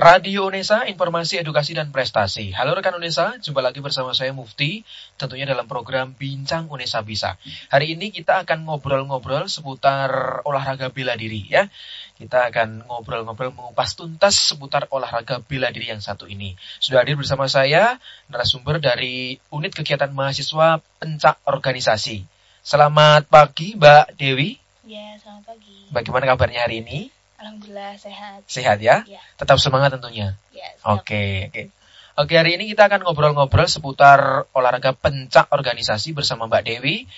[0.00, 2.56] Radio Unesa, informasi, edukasi, dan prestasi.
[2.56, 4.80] Halo rekan Unesa, jumpa lagi bersama saya Mufti,
[5.20, 7.36] tentunya dalam program Bincang Unesa Bisa.
[7.68, 11.68] Hari ini kita akan ngobrol-ngobrol seputar olahraga bela diri ya.
[12.16, 16.56] Kita akan ngobrol-ngobrol mengupas tuntas seputar olahraga bela diri yang satu ini.
[16.80, 18.00] Sudah hadir bersama saya
[18.32, 22.24] narasumber dari Unit Kegiatan Mahasiswa Pencak Organisasi.
[22.64, 24.56] Selamat pagi Mbak Dewi.
[24.88, 25.92] Ya, selamat pagi.
[25.92, 27.19] Bagaimana kabarnya hari ini?
[27.40, 28.44] Alhamdulillah sehat.
[28.44, 29.00] Sehat ya?
[29.08, 29.24] Ya.
[29.40, 30.36] Tetap semangat tentunya.
[30.52, 30.68] Ya.
[30.84, 31.72] Oke, oke.
[32.20, 37.08] Oke, hari ini kita akan ngobrol-ngobrol seputar olahraga pencak organisasi bersama Mbak Dewi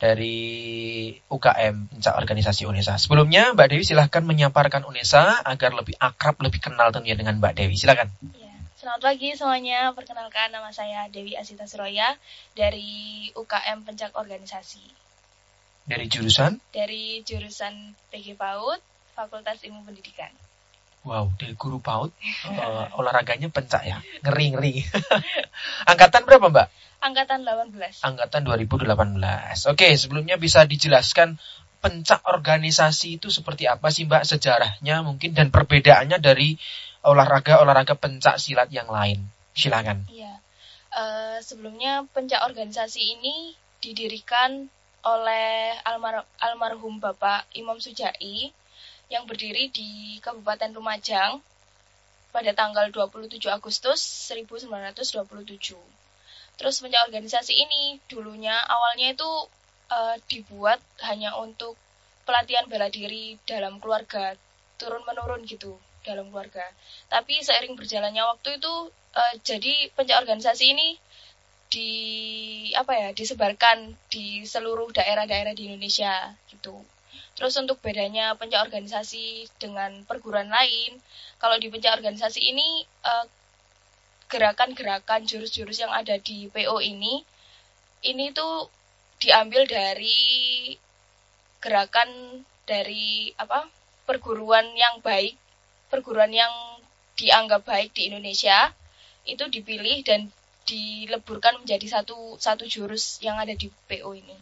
[0.00, 0.38] dari
[1.28, 2.96] UKM Pencak Organisasi UNESA.
[2.96, 7.76] Sebelumnya, Mbak Dewi silahkan menyaparkan UNESA agar lebih akrab, lebih kenal tentunya dengan Mbak Dewi.
[7.76, 8.08] Silakan.
[8.32, 8.52] Ya.
[8.80, 9.92] Selamat pagi semuanya.
[9.92, 12.16] Perkenalkan nama saya Dewi Asita Suroya
[12.56, 14.84] dari UKM Pencak Organisasi.
[15.84, 16.60] Dari jurusan?
[16.72, 18.80] Dari jurusan PG PAUD,
[19.16, 20.28] Fakultas Ilmu Pendidikan.
[21.06, 22.12] Wow, dari guru PAUD,
[22.52, 23.98] eh, olahraganya pencak ya.
[24.20, 24.84] Ngeri-ngeri.
[25.90, 26.68] Angkatan berapa, Mbak?
[27.00, 28.04] Angkatan 18.
[28.04, 29.72] Angkatan 2018.
[29.72, 31.38] Oke, sebelumnya bisa dijelaskan
[31.78, 36.58] pencak organisasi itu seperti apa sih Mbak sejarahnya mungkin dan perbedaannya dari
[37.06, 39.22] olahraga-olahraga pencak silat yang lain.
[39.54, 40.10] Silakan.
[40.10, 40.42] Iya.
[40.90, 44.66] Eh, sebelumnya pencak organisasi ini didirikan
[45.06, 48.50] oleh almar- almarhum Bapak Imam Sujai
[49.12, 51.38] yang berdiri di Kabupaten Lumajang
[52.34, 55.78] pada tanggal 27 Agustus 1927.
[56.56, 59.30] Terus pencak organisasi ini dulunya awalnya itu
[59.92, 61.76] eh, dibuat hanya untuk
[62.26, 64.34] pelatihan bela diri dalam keluarga
[64.76, 66.64] turun menurun gitu dalam keluarga.
[67.08, 68.74] Tapi seiring berjalannya waktu itu
[69.14, 70.88] eh, jadi pencak organisasi ini
[71.66, 71.90] di
[72.72, 76.95] apa ya disebarkan di seluruh daerah-daerah di Indonesia gitu.
[77.36, 80.96] Terus untuk bedanya pencak organisasi dengan perguruan lain,
[81.36, 83.26] kalau di pencak organisasi ini eh,
[84.26, 87.22] gerakan-gerakan jurus-jurus yang ada di PO ini
[88.02, 88.66] ini tuh
[89.22, 90.74] diambil dari
[91.62, 93.70] gerakan dari apa
[94.04, 95.34] perguruan yang baik,
[95.90, 96.52] perguruan yang
[97.16, 98.70] dianggap baik di Indonesia
[99.26, 100.30] itu dipilih dan
[100.66, 104.36] dileburkan menjadi satu satu jurus yang ada di PO ini.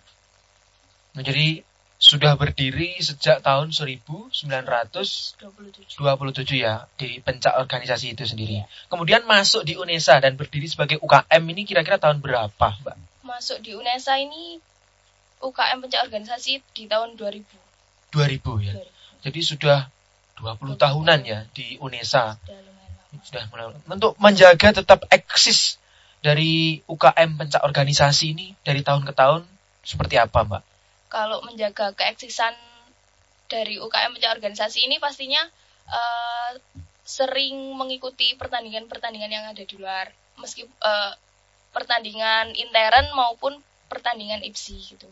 [1.15, 1.63] Nah, jadi
[2.05, 5.41] sudah berdiri sejak tahun 1927 27.
[6.53, 8.61] ya di pencak organisasi itu sendiri.
[8.93, 12.53] Kemudian masuk di UNESA dan berdiri sebagai UKM ini kira-kira tahun berapa,
[12.85, 13.25] Mbak?
[13.25, 14.61] Masuk di UNESA ini
[15.41, 17.41] UKM pencak organisasi di tahun 2000.
[18.13, 18.77] 2000 ya.
[18.85, 19.25] 2000.
[19.25, 19.89] Jadi sudah
[20.45, 22.37] 20 tahunan ya di UNESA.
[23.25, 25.81] Sudah mulai untuk menjaga tetap eksis
[26.21, 29.49] dari UKM pencak organisasi ini dari tahun ke tahun
[29.81, 30.74] seperti apa, Mbak?
[31.15, 32.59] Kalau menjaga keeksisan
[33.47, 35.47] dari UKM pencak organisasi ini pastinya
[35.87, 36.59] eh,
[37.07, 40.11] sering mengikuti pertandingan-pertandingan yang ada di luar,
[40.43, 41.13] meski eh,
[41.71, 45.07] pertandingan intern maupun pertandingan IPSI gitu.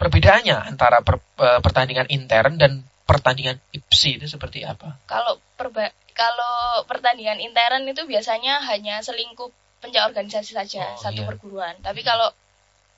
[0.00, 4.96] Perbedaannya antara per- eh, pertandingan intern dan pertandingan IPSI itu seperti apa?
[5.04, 9.52] Kalau perba kalau pertandingan intern itu biasanya hanya selingkup
[9.84, 11.28] pencak organisasi saja Oh, satu iya.
[11.28, 11.74] perguruan.
[11.82, 12.30] Tapi kalau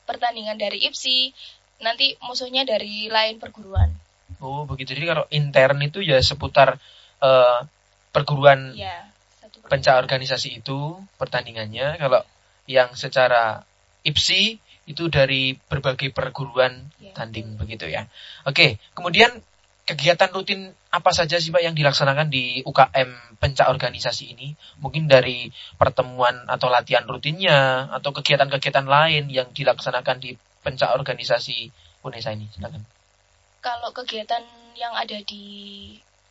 [0.04, 1.32] pertandingan dari IPSI
[1.82, 3.90] nanti musuhnya dari lain perguruan.
[4.42, 4.92] Oh, begitu.
[4.94, 6.76] Jadi kalau intern itu ya seputar
[7.22, 7.58] eh,
[8.12, 9.08] perguruan Ya,
[9.40, 10.02] satu perguruan.
[10.04, 10.78] organisasi itu
[11.16, 11.96] pertandingannya.
[11.98, 12.20] Kalau
[12.68, 13.64] yang secara
[14.04, 18.04] IPSI itu dari berbagai perguruan Ya, tanding begitu ya.
[18.44, 19.32] Oke, kemudian
[19.84, 24.52] kegiatan rutin apa saja sih Mbak yang dilaksanakan di UKM pencak organisasi ini?
[24.80, 31.68] Mungkin dari pertemuan atau latihan rutinnya atau kegiatan-kegiatan lain yang dilaksanakan di pencak organisasi
[32.00, 32.48] UNESA ini.
[32.50, 32.80] Silakan.
[33.60, 34.40] Kalau kegiatan
[34.74, 35.44] yang ada di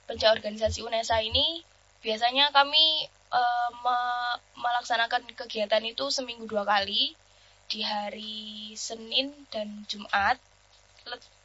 [0.03, 1.61] pencak organisasi UNESA ini
[2.01, 7.13] biasanya kami eh, me- melaksanakan kegiatan itu seminggu dua kali
[7.65, 8.43] di hari
[8.75, 10.37] Senin dan Jumat.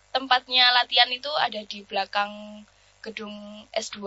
[0.08, 2.64] Tempatnya latihan itu ada di belakang
[3.00, 3.30] gedung
[3.70, 4.00] S2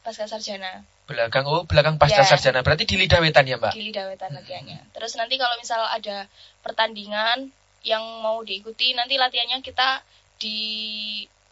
[0.00, 2.24] Pasca Sarjana Belakang oh belakang pasca Ya.
[2.24, 3.74] sarjana berarti di Lidah Wetan ya Mbak?
[3.74, 4.80] di Lidawetan latihannya.
[4.94, 6.30] Terus nanti kalau misal ada
[6.62, 7.50] pertandingan
[7.82, 10.02] yang mau diikuti, nanti latihannya kita
[10.38, 10.58] di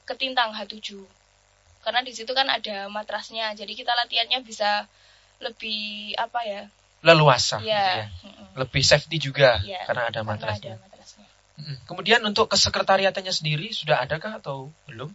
[0.07, 0.99] Ketintang H7.
[1.81, 4.87] Karena di situ kan ada matrasnya, jadi kita latihannya bisa
[5.41, 6.63] lebih apa ya?
[7.01, 7.63] Leluasa.
[7.65, 8.07] gitu ya, ya.
[8.59, 10.75] Lebih safety juga ya, karena ada karena matrasnya.
[10.77, 11.27] ada matrasnya.
[11.89, 15.09] Kemudian untuk kesekretariatannya sendiri sudah adakah atau belum?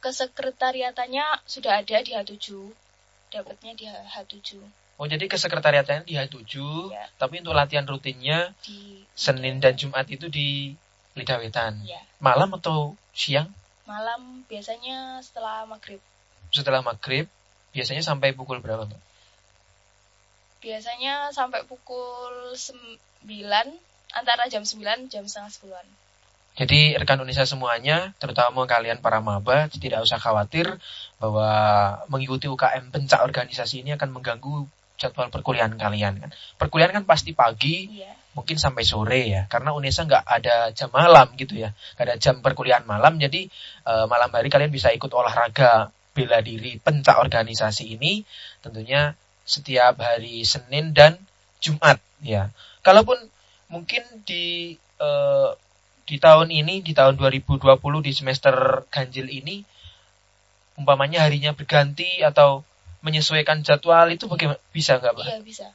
[0.00, 2.72] Kesekretariatannya sudah ada di H7.
[3.32, 6.54] Dapatnya di H7 Oh jadi kesekretariatannya di H7,
[6.94, 7.10] Ya.
[7.18, 10.78] tapi untuk latihan rutinnya di Senin dan Jumat itu di
[11.18, 11.82] Lidah Wetan.
[11.82, 11.98] ya.
[12.22, 13.50] Malam atau siang
[13.82, 15.98] Malam biasanya setelah maghrib.
[16.54, 17.26] setelah maghrib
[17.74, 19.00] Biasanya sampai pukul berapa, Mbak?
[20.62, 23.26] Biasanya sampai pukul 9,
[24.14, 25.86] antara jam 9 jam setengah 10-an.
[26.52, 30.68] Jadi rekan Unesa semuanya, terutama kalian para maba, tidak usah khawatir
[31.16, 31.48] bahwa
[32.12, 34.68] mengikuti UKM pencak organisasi ini akan mengganggu
[35.02, 36.30] jadwal perkuliahan kalian kan.
[36.62, 38.14] Perkuliahan kan pasti pagi, Iya.
[38.38, 42.38] mungkin sampai sore ya, karena Unesa nggak ada jam malam gitu ya, nggak ada jam
[42.38, 43.50] perkuliahan malam, jadi
[43.84, 48.22] eh, malam hari kalian bisa ikut olahraga bela diri pencak organisasi ini,
[48.62, 51.18] tentunya setiap hari Senin dan
[51.58, 52.54] Jumat ya.
[52.86, 53.18] Kalaupun
[53.68, 55.50] mungkin di eh,
[56.02, 58.54] di tahun ini, di tahun 2020 di semester
[58.90, 59.62] ganjil ini,
[60.76, 62.64] umpamanya harinya berganti atau
[63.02, 65.26] menyesuaikan jadwal itu bagaimana bisa nggak Pak?
[65.26, 65.66] Iya, bisa.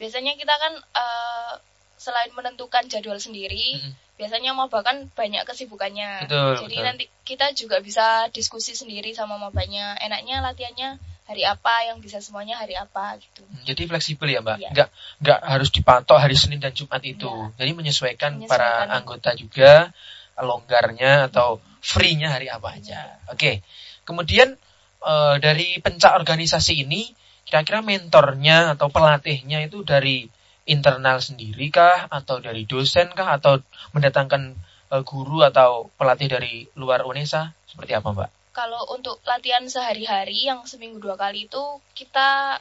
[0.00, 1.52] Biasanya kita kan eh,
[2.00, 3.92] selain menentukan jadwal sendiri, Mm-mm.
[4.16, 6.24] biasanya maba kan banyak kesibukannya.
[6.24, 6.86] Betul, Jadi betul.
[6.88, 10.00] nanti kita juga bisa diskusi sendiri sama mabanya.
[10.00, 10.96] Enaknya latihannya
[11.28, 13.44] hari apa, yang bisa semuanya hari apa gitu.
[13.46, 14.70] Hmm, Jadi fleksibel ya Mbak, Iya.
[14.74, 14.88] nggak
[15.22, 17.28] nggak harus dipatok hari Senin dan Jumat itu.
[17.30, 17.54] Iya.
[17.60, 18.50] Jadi menyesuaikan, Menyesuaikan.
[18.50, 19.94] para anggota juga
[20.40, 23.20] longgarnya atau free-nya hari apa aja.
[23.28, 23.60] Oke.
[24.08, 24.56] Kemudian
[25.04, 27.10] eh, dari pencak organisasi ini,
[27.44, 30.28] kira-kira mentornya atau pelatihnya itu dari
[30.68, 33.58] internal sendiri kah atau dari dosen kah atau
[33.96, 34.54] mendatangkan
[34.92, 37.50] eh, guru atau pelatih dari luar UNESA?
[37.66, 38.30] Seperti apa Mbak?
[38.50, 41.62] Kalau untuk latihan sehari-hari yang seminggu dua kali itu
[41.94, 42.60] kita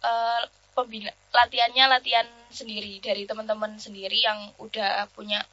[0.00, 0.42] eh,
[0.72, 5.44] pembina latihannya latihan sendiri dari teman-teman sendiri yang udah punya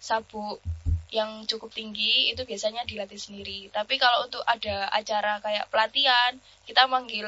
[0.00, 0.62] sabuk
[1.10, 3.66] yang cukup tinggi itu biasanya dilatih sendiri.
[3.74, 7.26] Tapi kalau untuk ada acara kayak pelatihan, kita manggil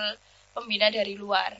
[0.55, 1.58] pembina dari luar.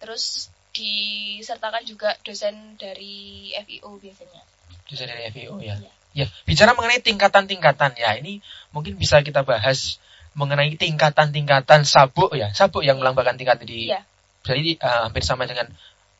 [0.00, 4.42] Terus disertakan juga dosen dari FIO biasanya.
[4.86, 5.76] Dosen dari FIO ya.
[5.80, 5.90] Iya.
[6.10, 8.42] Ya, bicara mengenai tingkatan-tingkatan ya, ini
[8.74, 10.02] mungkin bisa kita bahas
[10.34, 14.02] mengenai tingkatan-tingkatan sabuk ya, sabuk yang melambangkan tingkat di Iya.
[14.42, 15.70] jadi eh, hampir sama dengan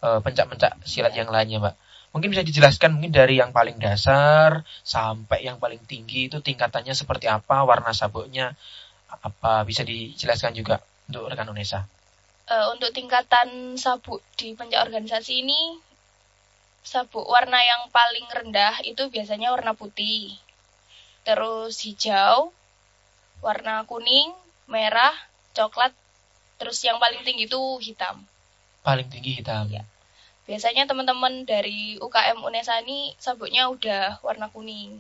[0.01, 1.75] eh, pencak-pencak silat yang lainnya, Mbak.
[2.11, 7.31] Mungkin bisa dijelaskan mungkin dari yang paling dasar sampai yang paling tinggi itu tingkatannya seperti
[7.31, 8.59] apa, warna sabuknya
[9.11, 11.87] apa bisa dijelaskan juga untuk rekan Unesa.
[12.51, 15.79] Eh, untuk tingkatan sabuk di pencak organisasi ini
[16.83, 20.35] sabuk warna yang paling rendah itu biasanya warna putih
[21.23, 22.51] terus hijau
[23.45, 24.33] warna kuning
[24.65, 25.13] merah
[25.53, 25.93] coklat
[26.57, 28.25] terus yang paling tinggi itu hitam
[28.81, 29.69] Paling tinggi hitam.
[29.69, 29.85] Iya.
[30.51, 34.99] Biasanya teman-teman dari UKM UNESA ini sabuknya udah warna kuning.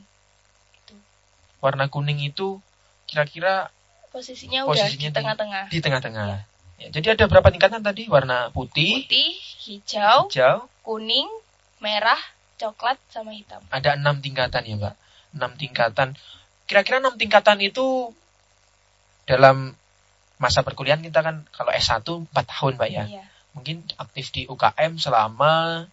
[1.59, 2.63] Warna kuning itu
[3.05, 3.75] kira-kira
[4.15, 5.65] posisinya, udah Posisinya di di- tengah-tengah.
[5.67, 6.31] di tengah-tengah.
[6.79, 8.07] Ya, jadi ada berapa tingkatan tadi?
[8.07, 9.35] Warna putih, putih
[9.67, 11.27] hijau hijau, kuning
[11.83, 12.17] merah
[12.57, 13.59] coklat sama hitam.
[13.69, 14.95] ada enam tingkatan ya mbak.
[15.35, 16.15] Enam tingkatan.
[16.65, 18.15] Kira-kira enam tingkatan itu
[19.27, 19.75] dalam
[20.39, 23.05] masa perkuliahan kita kan kalau S1 4 tahun mbak ya.
[23.05, 23.25] Iya.
[23.55, 25.85] Mungkin aktif di UKM selama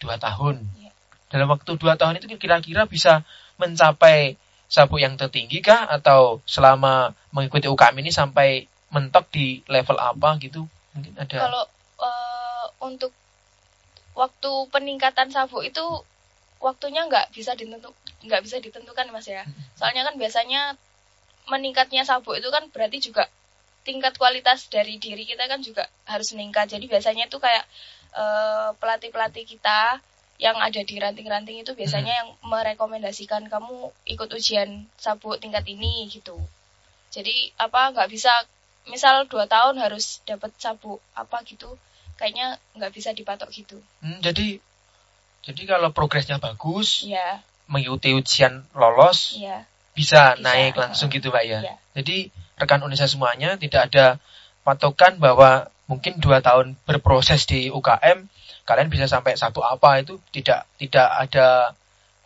[0.00, 0.64] dua tahun.
[0.80, 0.92] Iya.
[1.26, 3.26] dalam waktu dua tahun itu kira-kira bisa
[3.58, 4.38] mencapai
[4.70, 5.86] sabuk yang tertinggi kah?
[5.90, 10.64] Atau selama mengikuti UKM ini sampai mentok di level apa gitu?
[10.94, 11.36] Mungkin ada.
[11.36, 11.64] Kalau
[12.00, 13.12] eh, untuk
[14.16, 15.84] waktu peningkatan sabuk itu
[16.62, 17.92] waktunya nggak bisa ditentu
[18.24, 19.44] nggak bisa ditentukan mas ya.
[19.76, 20.78] Soalnya kan biasanya
[21.46, 23.28] meningkatnya sabuk itu kan berarti juga
[23.86, 26.66] tingkat kualitas dari diri kita kan juga harus meningkat.
[26.74, 27.64] Jadi biasanya itu kayak
[28.18, 30.02] eh, pelatih-pelatih kita
[30.36, 36.36] yang ada di ranting-ranting itu biasanya yang merekomendasikan kamu ikut ujian sabuk tingkat ini gitu.
[37.14, 38.34] Jadi apa nggak bisa
[38.86, 41.74] misal dua tahun harus dapat sabuk apa gitu
[42.16, 44.62] kayaknya nggak bisa dipatok gitu Hmm, jadi
[45.42, 49.66] jadi kalau progresnya bagus ya mengikuti ujian lolos ya
[49.96, 51.58] bisa, Bisa, naik uh, langsung gitu Pak ya.
[51.64, 51.74] ya.
[51.96, 54.16] Jadi rekan Unesa semuanya tidak ada
[54.64, 58.26] patokan bahwa mungkin dua tahun berproses di UKM
[58.66, 61.76] kalian bisa sampai satu apa itu tidak tidak ada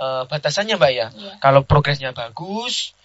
[0.00, 1.06] eh, batasannya Mbak ya.
[1.12, 2.96] ya Kalau progresnya bagus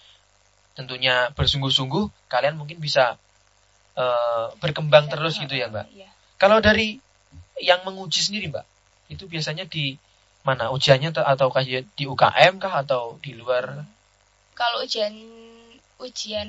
[0.72, 3.20] tentunya bersungguh-sungguh kalian mungkin bisa
[3.98, 5.86] eh, berkembang terus gitu ya Mbak.
[5.92, 6.08] ya.
[6.40, 6.96] Kalau dari
[7.60, 8.64] yang menguji sendiri Mbak
[9.12, 10.00] itu biasanya di
[10.46, 13.82] mana ujiannya atau ataukah di UKM kah atau di luar
[14.54, 15.12] kalau ujian
[15.98, 16.48] ujian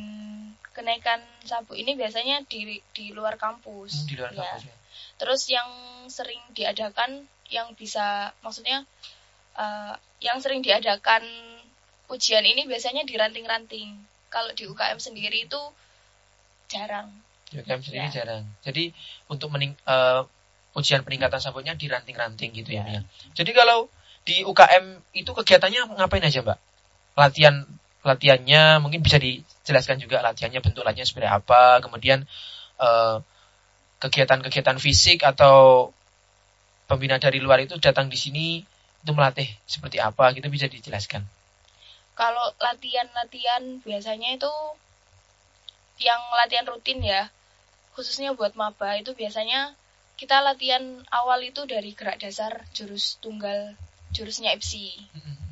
[0.77, 4.45] kenaikan sabuk ini biasanya di di luar kampus Hmm, di luar Ya.
[4.45, 4.75] kampus ya?
[5.17, 5.69] terus yang
[6.05, 8.85] sering diadakan yang bisa maksudnya
[9.57, 11.25] eh, yang sering diadakan
[12.07, 13.97] ujian ini biasanya di ranting-ranting
[14.29, 15.61] kalau di UKM sendiri itu
[16.67, 17.09] jarang
[17.47, 18.23] Di UKM sendiri Ya.
[18.23, 18.43] jarang.
[18.59, 18.91] Jadi
[19.31, 20.21] untuk mening, eh,
[20.75, 22.83] ujian peningkatan sabuknya di ranting-ranting gitu ya.
[22.85, 23.01] Ya.
[23.33, 23.87] Jadi kalau
[24.27, 26.59] di UKM itu kegiatannya ngapain aja Mbak?
[27.15, 27.63] Latihan
[28.03, 29.15] latihannya mungkin bisa
[29.67, 31.83] dijelaskan juga latihannya bentuk latihannya seperti apa.
[31.83, 32.23] Kemudian
[32.79, 33.19] uh,
[33.99, 35.91] kegiatan-kegiatan fisik atau
[36.87, 38.63] pembina dari luar itu datang di sini
[39.03, 41.27] itu melatih seperti apa gitu bisa dijelaskan?
[42.15, 44.49] Kalau latihan-latihan biasanya itu
[45.99, 47.27] yang latihan rutin ya,
[47.91, 49.75] khususnya buat maba itu biasanya
[50.17, 53.75] kita latihan awal itu dari gerak dasar jurus tunggal
[54.15, 55.11] jurusnya IPSI.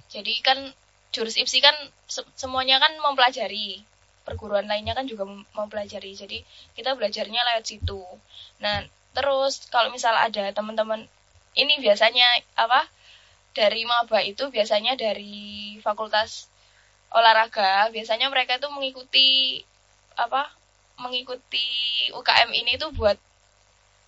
[0.10, 0.74] Jadi kan
[1.14, 1.76] jurus IPSI kan
[2.10, 3.86] se semuanya kan mempelajari
[4.26, 6.18] perguruan lainnya kan juga mempelajari.
[6.18, 6.42] Jadi
[6.74, 8.02] kita belajarnya lewat situ.
[8.60, 8.82] Nah,
[9.14, 11.06] terus kalau misal ada teman-teman
[11.56, 12.26] ini biasanya
[12.58, 12.90] apa?
[13.56, 16.52] Dari maba itu biasanya dari fakultas
[17.14, 19.28] olahraga, biasanya mereka itu mengikuti
[20.20, 20.52] apa?
[21.00, 21.64] Mengikuti
[22.12, 23.16] UKM ini tuh buat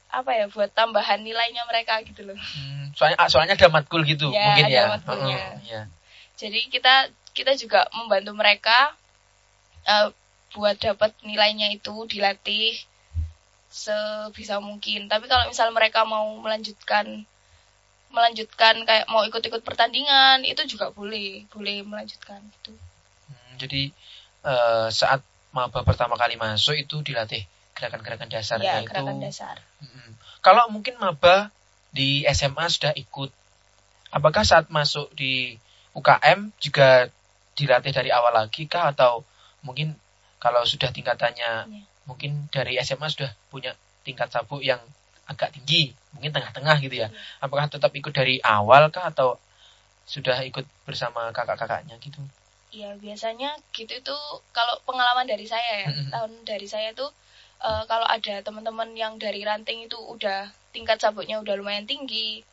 [0.08, 2.36] apa ya buat tambahan nilainya mereka gitu loh.
[2.36, 4.84] Hmm, soalnya soalnya ada matkul gitu ya, mungkin ada ya.
[4.92, 5.38] Matkulnya.
[5.40, 5.82] Oh, ya.
[6.40, 8.96] Jadi kita kita juga membantu mereka
[9.88, 10.12] uh,
[10.53, 12.77] buat dapat nilainya itu dilatih
[13.67, 15.12] sebisa mungkin.
[15.12, 17.27] Tapi kalau misal mereka mau melanjutkan
[18.08, 22.72] melanjutkan kayak mau ikut-ikut pertandingan itu juga boleh, boleh melanjutkan gitu.
[23.27, 23.91] Hmm, jadi
[24.48, 25.20] uh, saat
[25.51, 27.44] maba pertama kali masuk itu dilatih
[27.75, 28.89] gerakan-gerakan dasar ya, itu.
[28.89, 29.60] gerakan dasar.
[29.84, 30.15] Hmm.
[30.39, 31.51] Kalau mungkin maba
[31.91, 33.29] di SMA sudah ikut,
[34.15, 35.60] apakah saat masuk di
[35.91, 37.12] UKM juga
[37.58, 39.25] dilatih dari awal lagi kah atau
[39.68, 40.00] mungkin
[40.40, 41.84] kalau sudah tingkatannya ya.
[42.08, 43.76] mungkin dari SMA sudah punya
[44.08, 44.80] tingkat sabuk yang
[45.28, 47.12] agak tinggi, mungkin tengah-tengah gitu ya.
[47.12, 47.44] ya.
[47.44, 49.36] Apakah tetap ikut dari awal kah atau
[50.08, 52.24] sudah ikut bersama kakak-kakaknya gitu?
[52.72, 54.16] Iya, biasanya gitu itu
[54.56, 57.12] kalau pengalaman dari saya ya, tahun dari saya tuh
[57.60, 62.44] uh, kalau ada teman-teman yang dari ranting itu udah tingkat sabuknya udah lumayan tinggi,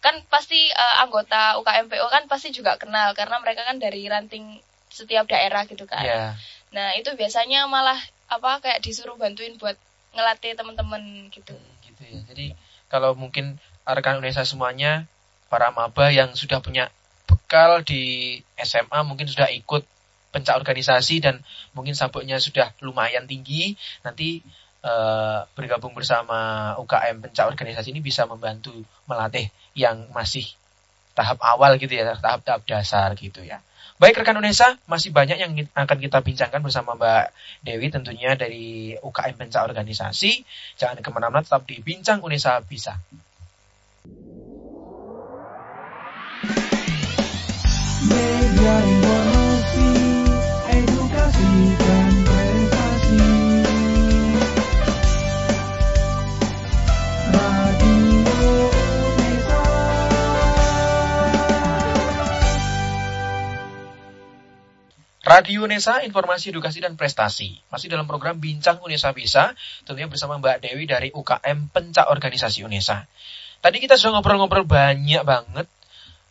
[0.00, 4.60] kan pasti uh, anggota UKMPO kan pasti juga kenal karena mereka kan dari ranting
[4.96, 6.00] setiap daerah gitu kan.
[6.00, 6.30] Yeah.
[6.72, 8.00] Nah itu biasanya malah
[8.32, 9.76] apa kayak disuruh bantuin buat
[10.16, 11.52] ngelatih teman-teman gitu.
[11.52, 12.20] Hmm, gitu ya.
[12.32, 12.46] Jadi
[12.88, 15.04] kalau mungkin rekan Unesa semuanya
[15.52, 16.88] para maba yang sudah punya
[17.28, 19.84] bekal di SMA mungkin sudah ikut
[20.34, 21.44] pencak organisasi dan
[21.76, 24.42] mungkin sabuknya sudah lumayan tinggi nanti
[24.82, 28.74] uh, bergabung bersama UKM pencak organisasi ini bisa membantu
[29.06, 30.44] melatih yang masih
[31.16, 33.64] tahap awal gitu ya tahap-tahap dasar gitu ya
[33.96, 37.32] Baik rekan Unesa, masih banyak yang akan kita bincangkan bersama Mbak
[37.64, 40.44] Dewi tentunya dari UKM Penca Organisasi.
[40.76, 43.00] Jangan ke mana-mana, tetap di Bincang Unesa Bisa.
[48.66, 49.25] Informasi,
[65.36, 67.60] Radio Unesa, informasi edukasi dan prestasi.
[67.68, 69.52] Masih dalam program Bincang Unesa Bisa,
[69.84, 73.04] tentunya bersama Mbak Dewi dari UKM Pencak Organisasi Unesa.
[73.60, 75.68] Tadi kita sudah ngobrol-ngobrol banyak banget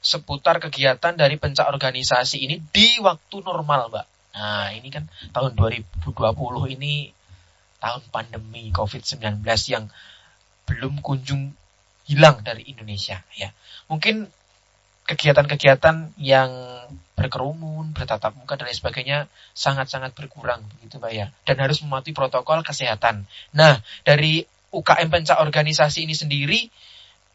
[0.01, 4.05] seputar kegiatan dari pencak organisasi ini di waktu normal, Mbak.
[4.41, 6.01] Nah, ini kan tahun 2020
[6.73, 7.13] ini
[7.77, 9.85] tahun pandemi COVID-19 yang
[10.65, 11.53] belum kunjung
[12.09, 13.53] hilang dari Indonesia ya.
[13.85, 14.25] Mungkin
[15.05, 16.51] kegiatan-kegiatan yang
[17.15, 19.17] berkerumun, bertatap muka dan lain sebagainya
[19.55, 21.31] sangat-sangat berkurang begitu Pak ya.
[21.47, 23.23] Dan harus mematuhi protokol kesehatan.
[23.55, 24.43] Nah, dari
[24.75, 26.67] UKM pencak organisasi ini sendiri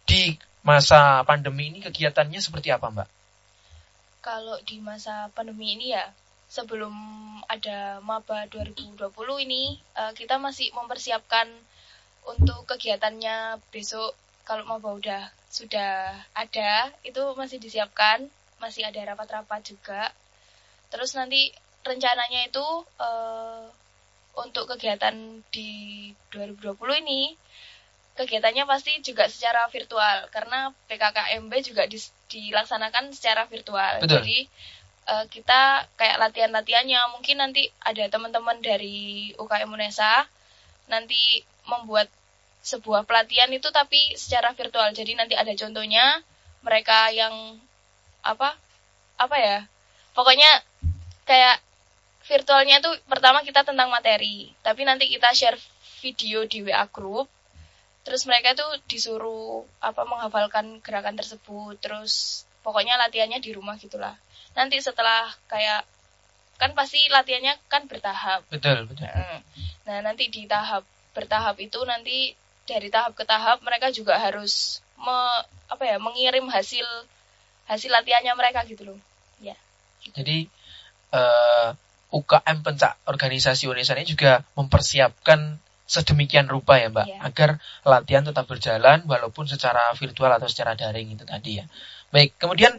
[0.04, 3.08] di masa pandemi ini kegiatannya seperti apa Mbak?
[4.20, 6.04] Kalau di masa pandemi ini ya,
[6.52, 6.92] sebelum
[7.48, 9.08] ada Maba 2020
[9.40, 11.48] ini, eh, kita masih mempersiapkan
[12.28, 14.12] untuk kegiatannya besok
[14.50, 18.26] kalau Maba udah sudah ada itu masih disiapkan.
[18.58, 20.10] Masih ada rapat-rapat juga.
[20.90, 21.54] Terus nanti
[21.86, 22.66] rencananya itu
[22.98, 23.70] uh,
[24.34, 25.14] untuk kegiatan
[25.54, 26.74] di 2020
[27.06, 27.38] ini
[28.18, 30.26] kegiatannya pasti juga secara virtual.
[30.34, 32.02] Karena PKKMB juga di,
[32.34, 34.02] dilaksanakan secara virtual.
[34.02, 34.18] Betul.
[34.18, 34.38] jadi
[35.14, 36.98] uh, kita kayak latihan-latihannya.
[37.14, 40.26] Mungkin nanti ada teman-teman dari UKM UNESA
[40.90, 42.10] nanti membuat
[42.60, 44.92] sebuah pelatihan itu tapi secara virtual.
[44.92, 46.20] Jadi nanti ada contohnya
[46.60, 47.56] mereka yang
[48.20, 48.56] apa
[49.16, 49.58] apa ya?
[50.12, 50.50] Pokoknya
[51.24, 51.60] kayak
[52.28, 55.58] virtualnya itu pertama kita tentang materi tapi nanti kita share
[56.04, 57.28] video di WA group.
[58.00, 61.76] Terus mereka itu disuruh apa menghafalkan gerakan tersebut.
[61.80, 64.16] Terus pokoknya latihannya di rumah gitulah.
[64.56, 65.84] Nanti setelah kayak
[66.60, 68.44] kan pasti latihannya kan bertahap.
[68.52, 69.08] Betul betul.
[69.88, 70.84] Nah nanti di tahap
[71.16, 72.36] bertahap itu nanti
[72.68, 75.16] dari tahap ke tahap mereka juga harus me,
[75.70, 76.86] apa ya mengirim hasil
[77.70, 78.98] hasil latihannya mereka gitu loh
[79.40, 79.56] ya
[80.12, 80.48] jadi
[81.14, 81.68] uh, eh,
[82.10, 87.18] UKM pencak organisasi Indonesia ini juga mempersiapkan sedemikian rupa ya Mbak, Iya.
[87.26, 87.50] agar
[87.82, 91.66] latihan tetap berjalan walaupun secara virtual atau secara daring itu tadi ya.
[92.14, 92.78] Baik, kemudian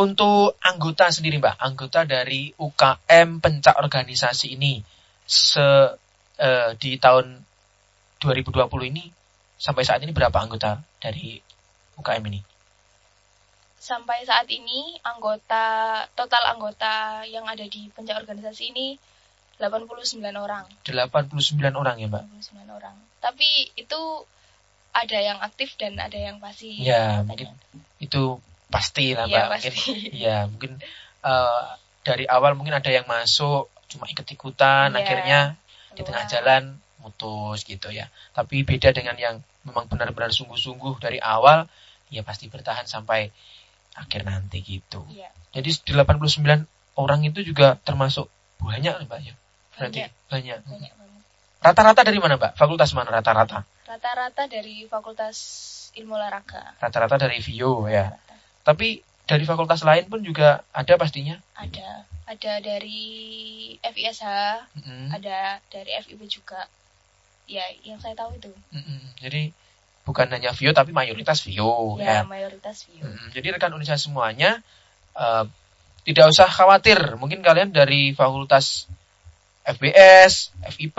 [0.00, 4.80] untuk anggota sendiri Mbak, anggota dari UKM pencak organisasi ini
[5.28, 5.92] se
[6.40, 7.44] eh, di tahun
[8.22, 8.62] 2020
[8.94, 9.10] ini
[9.58, 11.42] sampai saat ini berapa anggota dari
[11.98, 12.40] UKM ini?
[13.82, 18.94] Sampai saat ini anggota total anggota yang ada di pencak organisasi ini
[19.58, 20.64] 89 orang.
[20.86, 21.34] 89
[21.74, 22.22] orang ya Mbak.
[22.54, 22.94] 89 orang.
[23.18, 24.00] Tapi itu
[24.94, 26.78] ada yang aktif dan ada yang pasif.
[26.78, 27.50] Ya, mungkin
[27.98, 28.38] itu
[28.70, 29.34] pasti lah Mbak.
[29.34, 29.94] Iya, Mungkin pasti.
[30.30, 30.72] ya mungkin
[31.26, 31.64] eh,
[32.02, 35.40] dari awal mungkin ada yang masuk cuma ikut-ikutan Iya, akhirnya
[35.92, 36.06] di keluar.
[36.06, 36.62] tengah jalan
[37.02, 38.08] mutus gitu ya.
[38.32, 41.66] Tapi beda dengan yang memang benar-benar sungguh-sungguh dari awal
[42.08, 43.28] ya pasti bertahan sampai
[43.98, 45.04] akhir nanti gitu.
[45.12, 46.64] Iya, Jadi 89
[46.96, 48.30] orang itu juga termasuk
[48.62, 49.34] banyak Mbak ya.
[49.76, 50.58] Berarti banyak.
[51.62, 52.56] Rata-rata dari mana Mbak?
[52.56, 53.66] Fakultas mana rata-rata?
[53.86, 55.36] Rata-rata dari Fakultas
[55.94, 56.74] Ilmu Olahraga.
[56.80, 58.10] Rata-rata dari VIO ya.
[58.10, 58.34] Rata.
[58.62, 61.38] Tapi dari fakultas lain pun juga ada pastinya.
[61.54, 63.04] Ada ada dari
[63.82, 64.22] FISH,
[64.78, 65.12] Mm-mm.
[65.12, 66.64] ada dari FIB juga.
[67.50, 68.50] Ya, yang saya tahu itu.
[68.72, 69.00] Mm-mm.
[69.18, 69.52] Jadi
[70.02, 72.22] bukan hanya VIO tapi mayoritas VIO ya.
[72.22, 73.02] ya, mayoritas view.
[73.02, 73.30] Mm-mm.
[73.34, 74.62] Jadi rekan Indonesia semuanya
[75.14, 75.44] eh,
[76.02, 76.98] tidak usah khawatir.
[77.18, 78.90] Mungkin kalian dari fakultas
[79.62, 80.98] FBS, FIP,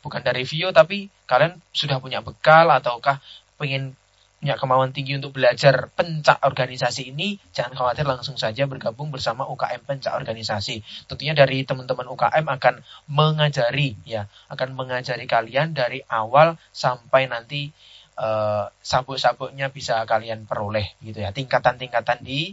[0.00, 3.20] bukan dari VIO tapi kalian sudah punya bekal ataukah
[3.60, 3.96] pengen
[4.44, 9.88] punya kemauan tinggi untuk belajar pencak organisasi ini, jangan khawatir langsung saja bergabung bersama UKM
[9.88, 10.84] pencak organisasi.
[11.08, 17.72] Tentunya dari teman-teman UKM akan mengajari ya, akan mengajari kalian dari awal sampai nanti
[18.20, 21.32] eh, sabuk-sabuknya bisa kalian peroleh gitu ya.
[21.32, 22.52] Tingkatan-tingkatan di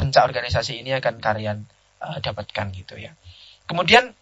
[0.00, 1.60] pencak organisasi ini akan kalian
[2.00, 3.12] eh, dapatkan gitu ya.
[3.68, 4.16] Kemudian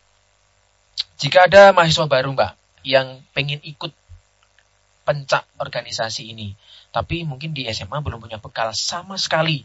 [1.22, 3.94] jika ada mahasiswa baru Mbak yang pengen ikut
[5.04, 6.56] pencak organisasi ini,
[6.90, 9.62] tapi mungkin di SMA belum punya bekal sama sekali.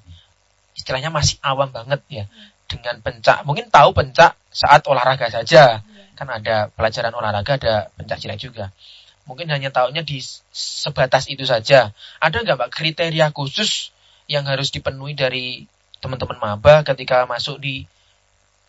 [0.75, 2.23] Istilahnya masih awam banget ya
[2.69, 3.43] dengan pencak.
[3.43, 5.81] Mungkin tahu pencak saat olahraga saja.
[5.81, 6.13] Iya.
[6.13, 8.75] Kan ada pelajaran olahraga, ada pencak silat juga.
[9.23, 10.19] Mungkin hanya tahunya di
[10.53, 11.95] sebatas itu saja.
[12.19, 13.95] Ada nggak Mbak kriteria khusus
[14.29, 15.65] yang harus dipenuhi dari
[15.99, 17.85] teman-teman maba ketika masuk di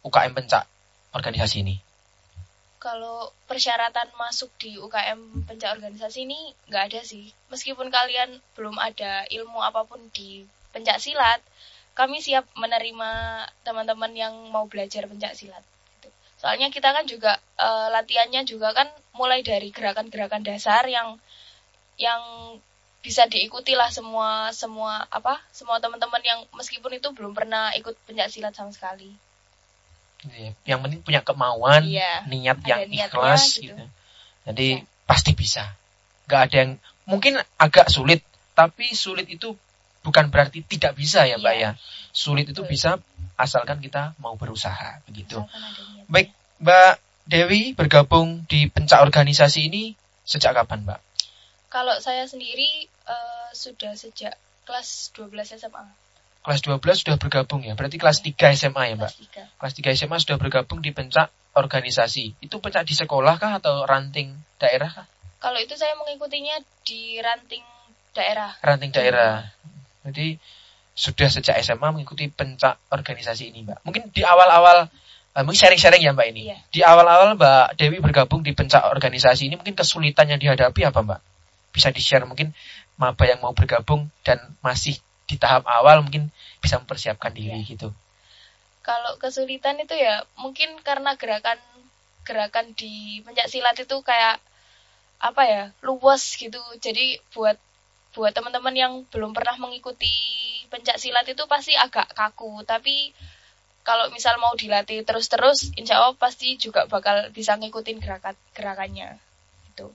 [0.05, 0.65] UKM pencak
[1.13, 1.90] organisasi ini?
[2.81, 7.29] Kalau persyaratan masuk di UKM pencak organisasi ini nggak ada sih.
[7.53, 11.45] Meskipun kalian belum ada ilmu apa pun di pencak silat,
[11.93, 13.11] kami siap menerima
[13.67, 15.61] teman-teman yang mau belajar pencak silat.
[16.01, 16.09] gitu.
[16.41, 21.21] Soalnya kita kan juga eh, latihannya juga kan mulai dari gerakan-gerakan dasar yang
[22.01, 22.23] yang
[23.05, 28.33] bisa diikuti lah semua semua apa semua teman-teman yang meskipun itu belum pernah ikut pencak
[28.33, 29.13] silat sama sekali.
[30.29, 33.73] Iya, Yang penting punya kemauan, Iya, niat yang ikhlas gitu.
[33.73, 33.85] gitu.
[34.45, 35.07] Jadi Bisa.
[35.09, 35.65] pasti bisa.
[36.29, 36.73] Gak ada yang
[37.09, 38.21] mungkin agak sulit,
[38.53, 39.57] tapi sulit itu
[40.05, 41.71] bukan berarti tidak bisa ya, Mbak Iya.
[41.73, 41.81] ya.
[42.13, 42.73] Sulit itu Betul.
[42.73, 42.91] bisa
[43.41, 45.41] asalkan kita mau berusaha begitu.
[46.13, 46.93] Baik, Mbak
[47.25, 49.97] Dewi bergabung di pencak organisasi ini
[50.29, 51.01] sejak kapan, Mbak?
[51.71, 54.37] Kalau saya sendiri eh, sudah sejak
[54.69, 55.85] kelas 12 SMA,
[56.51, 57.79] Kelas 12 sudah bergabung ya.
[57.79, 59.07] Berarti kelas 3 SMA ya, Mbak.
[59.07, 59.87] kelas 3.
[59.87, 62.43] Kelas 3 SMA sudah bergabung di pencak organisasi.
[62.43, 65.07] Itu pencak di sekolah kah atau ranting daerah kah?
[65.39, 67.63] Kalau itu saya mengikutinya di ranting
[68.11, 68.51] daerah.
[68.67, 69.47] ranting daerah.
[70.03, 70.43] Jadi
[70.91, 73.87] sudah sejak SMA mengikuti pencak organisasi ini, Mbak.
[73.87, 74.91] Mungkin di awal-awal
[75.39, 76.51] eh, mungkin sharing-sharing ya, Mbak ini.
[76.51, 76.59] Iya.
[76.75, 81.21] Di awal-awal Mbak Dewi bergabung di pencak organisasi ini mungkin kesulitan yang dihadapi apa, Mbak?
[81.71, 82.51] Bisa di-share mungkin
[82.99, 84.99] maba yang mau bergabung dan masih
[85.31, 87.69] di tahap awal mungkin bisa mempersiapkan diri Iya.
[87.77, 87.89] gitu.
[88.81, 91.61] Kalau kesulitan itu ya mungkin karena gerakan
[92.25, 94.41] gerakan di pencak silat itu kayak
[95.21, 96.61] apa ya luas gitu.
[96.81, 97.57] Jadi buat
[98.17, 100.11] buat teman-teman yang belum pernah mengikuti
[100.73, 102.65] pencak silat itu pasti agak kaku.
[102.65, 103.13] Tapi
[103.85, 109.17] kalau misal mau dilatih terus-terus, insya Allah pasti juga bakal bisa ngikutin gerakan gerakannya.
[109.73, 109.89] Gitu.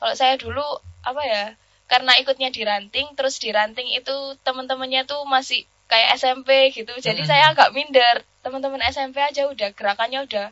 [0.00, 0.64] Kalau saya dulu
[1.04, 1.44] apa ya?
[1.86, 6.92] Karena ikutnya di ranting, terus di ranting itu teman-temannya tuh masih kayak SMP gitu.
[6.98, 7.30] Jadi Hmm.
[7.30, 8.22] saya agak minder.
[8.42, 10.48] Teman-teman SMP aja udah gerakannya udah,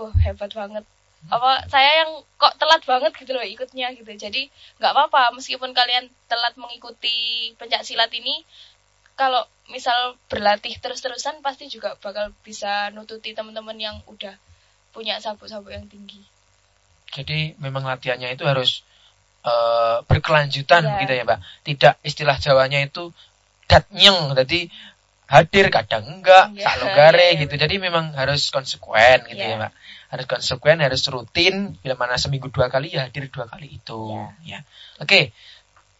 [0.00, 0.84] wah hebat banget.
[1.26, 4.08] Apa saya yang kok telat banget gitu loh ikutnya gitu.
[4.14, 4.46] Jadi
[4.78, 8.44] nggak apa-apa meskipun kalian telat mengikuti pencak silat ini,
[9.18, 14.36] kalau misal berlatih terus-terusan pasti juga bakal bisa nututi teman-teman yang udah
[14.94, 16.22] punya sabuk-sabuk yang tinggi.
[17.12, 18.84] Jadi memang latihannya itu harus
[19.46, 20.98] eh, berkelanjutan Iya.
[21.06, 21.40] gitu ya, Mbak.
[21.62, 23.14] Tidak istilah Jawanya itu
[23.66, 24.70] datnyeng, jadi
[25.26, 27.54] hadir kadang enggak, Iya, sak logare iya, gitu.
[27.58, 29.58] Jadi memang harus konsekuen gitu Iya.
[29.58, 29.72] ya, Mbak.
[30.06, 31.74] harus konsekuen, harus rutin.
[31.82, 34.14] Bila mana seminggu dua kali ya hadir dua kali itu.
[34.46, 34.58] Ya.
[34.58, 34.58] ya.
[35.02, 35.34] Oke,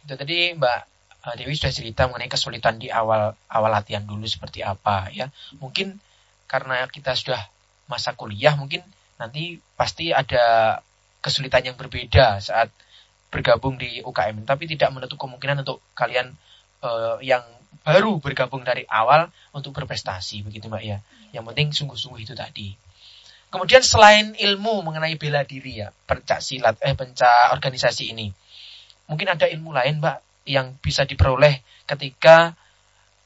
[0.07, 0.81] itu tadi Mbak
[1.27, 5.27] eh, Dewi sudah cerita mengenai kesulitan di awal awal latihan dulu seperti apa ya.
[5.59, 5.99] Mungkin
[6.47, 7.43] karena kita sudah
[7.91, 8.87] masa kuliah, mungkin
[9.19, 10.79] nanti pasti ada
[11.19, 12.71] kesulitan yang berbeda saat
[13.35, 14.47] bergabung di UKM.
[14.47, 16.31] Tapi tidak menutup kemungkinan untuk kalian
[16.87, 17.43] uh, yang
[17.83, 20.99] baru bergabung dari awal untuk berprestasi begitu Mbak ya.
[21.35, 22.73] Yang penting sungguh-sungguh itu tadi.
[23.51, 28.35] Kemudian selain ilmu mengenai bela diri ya, pencak silat, eh pencak organisasi ini,
[29.07, 32.55] mungkin ada ilmu lain Mbak yang bisa diperoleh ketika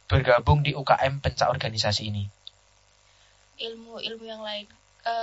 [0.08, 2.24] bergabung di UKM pencak organisasi ini.
[3.60, 4.66] Ilmu-ilmu yang lain.
[5.04, 5.14] E,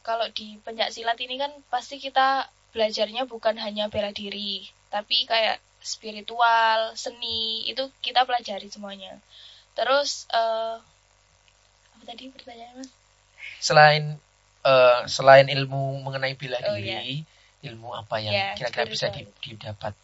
[0.00, 5.60] kalau di pencak silat ini kan pasti kita belajarnya bukan hanya bela diri, tapi kayak
[5.82, 9.16] spiritual, seni itu kita pelajari semuanya.
[9.78, 10.42] Terus e,
[11.94, 12.90] apa tadi pertanyaan Mas?
[13.58, 14.18] Selain
[14.66, 17.66] uh, selain ilmu mengenai bela oh, diri, yeah.
[17.70, 19.06] ilmu apa yang yeah, kira-kira bisa
[19.42, 19.94] didapat?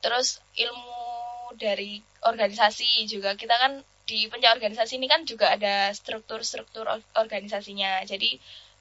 [0.00, 6.88] Terus ilmu dari organisasi juga kita kan di pencak organisasi ini kan juga ada struktur-struktur
[7.14, 8.02] organisasinya.
[8.08, 8.40] Jadi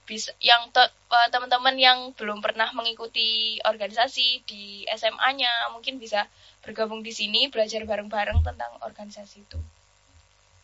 [0.10, 6.26] bisa yang eh, teman-teman yang belum pernah mengikuti organisasi di SMA-nya mungkin bisa
[6.65, 9.62] bergabung di sini belajar bareng-bareng tentang organisasi itu.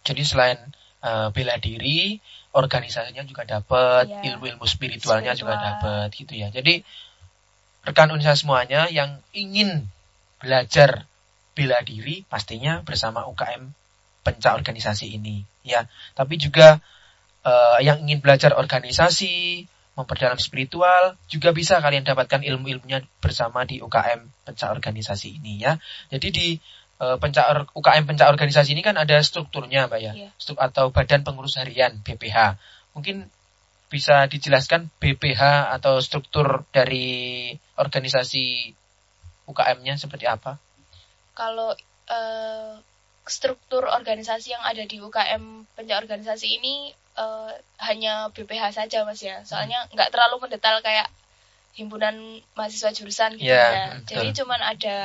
[0.05, 0.57] Jadi selain
[1.05, 2.17] uh, bela diri,
[2.57, 4.33] organisasinya juga dapat, ya.
[4.33, 5.57] ilmu-ilmu spiritualnya Spiritual.
[5.57, 6.49] juga dapat gitu ya.
[6.49, 6.81] Jadi
[7.85, 9.85] rekan unsur semuanya yang ingin
[10.41, 11.05] belajar
[11.53, 13.69] bela diri pastinya bersama UKM
[14.25, 15.85] pencak organisasi ini ya.
[16.17, 16.81] Tapi juga
[17.45, 24.27] uh, yang ingin belajar organisasi, memperdalam spiritual, juga bisa kalian dapatkan ilmu-ilmunya bersama di UKM
[24.43, 25.79] pencak organisasi ini ya.
[26.11, 26.47] Jadi di
[26.99, 30.13] uh, pencak UKM pencak organisasi ini kan ada strukturnya, Mbak ya.
[30.17, 30.31] Yeah.
[30.35, 32.59] Struktur atau Badan Pengurus Harian BPH.
[32.97, 33.29] Mungkin
[33.87, 38.73] bisa dijelaskan BPH atau struktur dari organisasi
[39.45, 40.57] UKM-nya seperti apa?
[41.37, 41.71] Kalau
[42.09, 42.73] uh,
[43.23, 47.51] struktur organisasi yang ada di UKM pencak organisasi ini uh,
[47.81, 49.97] hanya BPH saja mas ya soalnya hmm.
[49.97, 51.07] nggak terlalu mendetail kayak
[51.75, 54.97] himpunan mahasiswa jurusan gitu yeah, ya jadi cuman ada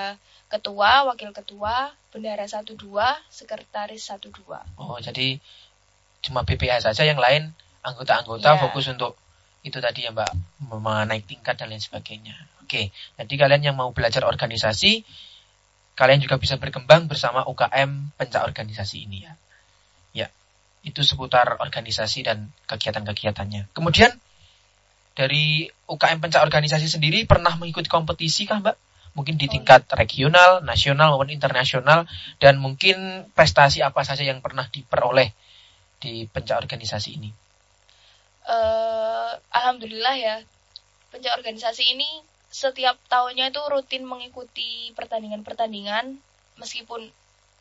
[0.51, 4.67] ketua, wakil ketua, bendara satu dua, sekretaris satu dua.
[4.75, 5.39] Oh, jadi
[6.21, 7.55] cuma BPH saja yang lain
[7.87, 8.61] anggota-anggota yeah.
[8.61, 9.17] fokus untuk
[9.65, 10.31] itu tadi ya Mbak
[10.69, 12.35] menaik tingkat dan lain sebagainya.
[12.67, 15.07] Oke, jadi kalian yang mau belajar organisasi,
[15.95, 19.27] kalian juga bisa berkembang bersama UKM pencak organisasi ini.
[19.27, 19.39] Ya,
[20.81, 23.73] itu seputar organisasi dan kegiatan-kegiatannya.
[23.77, 24.13] Kemudian
[25.13, 28.77] dari UKM pencak organisasi sendiri pernah mengikuti kompetisi kah Mbak?
[29.15, 32.07] mungkin di tingkat regional, nasional maupun internasional
[32.39, 35.35] dan mungkin prestasi apa saja yang pernah diperoleh
[35.99, 37.31] di pencak organisasi ini?
[38.47, 40.37] Uh, Alhamdulillah ya,
[41.11, 46.19] pencak organisasi ini setiap tahunnya itu rutin mengikuti pertandingan-pertandingan
[46.59, 47.11] meskipun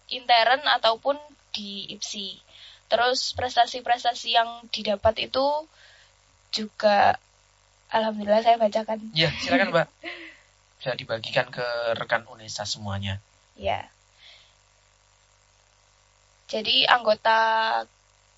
[0.09, 1.17] intern ataupun
[1.53, 2.41] di IPSI.
[2.89, 5.45] Terus prestasi-prestasi yang didapat itu
[6.49, 7.21] juga
[7.89, 9.13] Alhamdulillah saya bacakan.
[9.17, 9.87] Ya, silakan Mbak.
[10.79, 11.65] bisa dibagikan ke
[11.99, 13.19] rekan UNESA semuanya.
[13.59, 13.91] Ya.
[16.47, 17.83] Jadi anggota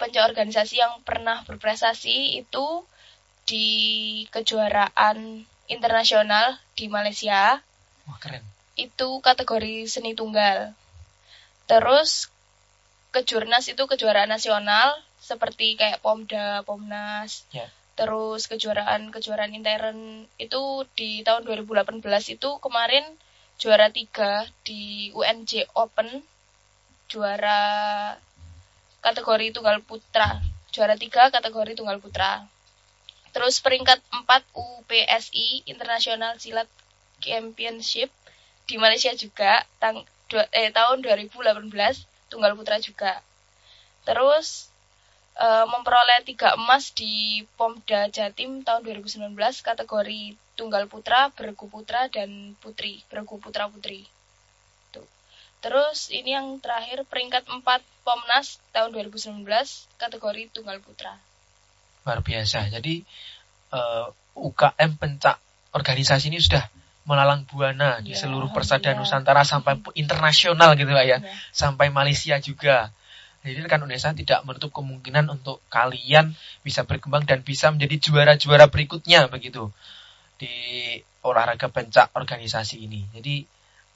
[0.01, 2.81] pencak organisasi yang pernah berprestasi itu
[3.45, 3.67] di
[4.33, 7.61] kejuaraan internasional di Malaysia.
[8.09, 8.41] Wah, keren.
[8.73, 10.73] Itu kategori seni tunggal.
[11.69, 12.33] Terus
[13.11, 17.45] kejurnas itu kejuaraan nasional seperti kayak Pomda, Pomnas.
[17.51, 17.69] Yeah
[18.01, 20.61] terus kejuaraan-kejuaraan intern itu
[20.97, 22.01] di tahun 2018
[22.33, 23.05] itu kemarin
[23.61, 26.25] juara tiga di UNJ Open
[27.11, 27.61] juara
[29.05, 30.41] kategori tunggal putra
[30.73, 32.47] juara tiga kategori tunggal putra
[33.35, 36.65] terus peringkat 4 UPSI International Silat
[37.21, 38.09] Championship
[38.65, 40.01] di Malaysia juga tang,
[40.57, 41.37] eh, tahun 2018
[42.31, 43.19] tunggal putra juga
[44.07, 44.71] terus
[45.37, 50.21] uh, memperoleh tiga emas di Pomda Jatim tahun 2019 kategori
[50.61, 54.05] tunggal putra, bergu putra dan putri, bergu putra putri.
[54.93, 55.05] Tuh.
[55.63, 57.65] Terus ini yang terakhir peringkat 4
[58.05, 59.45] Pomnas tahun 2019
[59.97, 61.17] kategori tunggal putra.
[62.05, 62.69] Luar biasa.
[62.73, 63.05] Jadi
[63.73, 65.37] uh, eh, UKM pencak
[65.73, 66.65] organisasi ini sudah
[67.05, 68.97] melalang buana ya, di iya, seluruh persada ya.
[68.97, 71.17] Nusantara sampai internasional gitu lah ya.
[71.19, 71.29] ya.
[71.49, 72.93] Sampai Malaysia juga.
[73.41, 79.25] Jadi rekan UNESA tidak menutup kemungkinan untuk kalian bisa berkembang dan bisa menjadi juara-juara berikutnya
[79.33, 79.73] begitu
[80.37, 80.53] di
[81.25, 83.09] olahraga pencak organisasi ini.
[83.17, 83.41] Jadi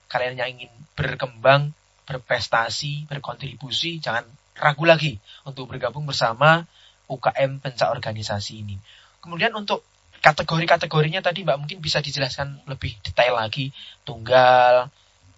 [0.09, 1.77] kalian yang ingin berkembang,
[2.09, 4.25] berprestasi, berkontribusi, jangan
[4.57, 6.65] ragu lagi untuk bergabung bersama
[7.05, 8.81] UKM pencak organisasi ini.
[9.21, 9.85] Kemudian untuk
[10.25, 13.69] kategori-kategorinya tadi Mbak mungkin bisa dijelaskan lebih detail lagi.
[14.01, 14.89] Tunggal,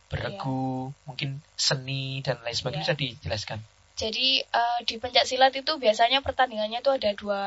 [0.07, 1.03] beregu, yeah.
[1.03, 2.95] mungkin seni dan lain sebagainya yeah.
[2.95, 3.59] bisa dijelaskan.
[3.97, 7.43] Jadi uh, di pencak silat itu biasanya pertandingannya itu ada dua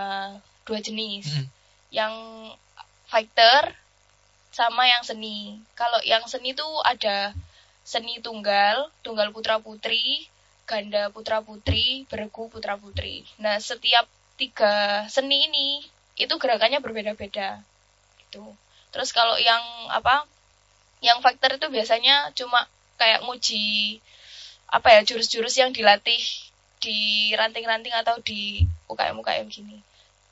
[0.68, 1.40] dua jenis.
[1.40, 1.46] Mm.
[1.94, 2.14] Yang
[3.08, 3.72] fighter
[4.52, 5.62] sama yang seni.
[5.78, 7.32] Kalau yang seni itu ada
[7.86, 10.28] seni tunggal, tunggal putra putri,
[10.68, 13.24] ganda putra putri, beregu putra putri.
[13.40, 14.04] Nah setiap
[14.36, 15.68] tiga seni ini
[16.16, 17.62] itu gerakannya berbeda-beda.
[18.18, 18.42] Gitu.
[18.90, 20.26] Terus kalau yang apa?
[21.00, 22.68] Yang fighter itu biasanya cuma
[23.00, 23.98] kayak nguji
[24.70, 26.20] apa ya jurus-jurus yang dilatih
[26.80, 29.80] di ranting-ranting atau di UKM-UKM gini.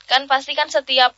[0.05, 1.13] Kan pasti kan setiap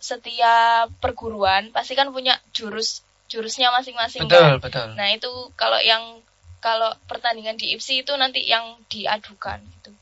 [0.00, 4.64] setiap perguruan pasti kan punya jurus jurusnya masing-masing betul, kan.
[4.64, 6.24] Betul, Nah, itu kalau yang
[6.60, 9.92] kalau pertandingan di IPSI itu nanti yang diadukan gitu.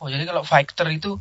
[0.00, 1.16] Oh, jadi kalau fighter itu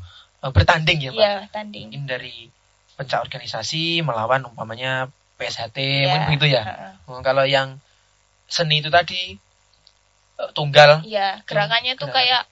[0.46, 1.18] uh, bertanding ya, Pak?
[1.18, 1.90] Iya, tanding.
[1.90, 2.54] Mungkin dari
[2.96, 5.10] pencak organisasi melawan umpamanya
[5.42, 6.08] PSHT, ya.
[6.08, 6.64] mungkin begitu ya.
[6.64, 7.22] Uh -uh.
[7.26, 7.82] Kalau yang
[8.46, 9.36] seni itu tadi
[10.38, 11.02] uh, tunggal.
[11.04, 12.46] Iya, gerakannya itu kayak